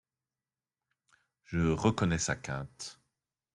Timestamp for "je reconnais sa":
1.43-2.35